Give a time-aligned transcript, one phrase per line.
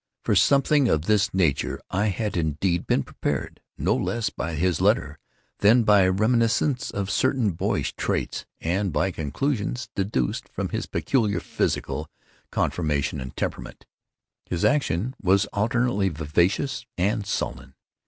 [0.23, 5.19] For something of this nature I had indeed been prepared, no less by his letter,
[5.59, 12.09] than by reminiscences of certain boyish traits, and by conclusions deduced from his peculiar physical
[12.49, 13.85] conformation and temperament.
[14.47, 17.75] His action was alternately vivacious and sullen.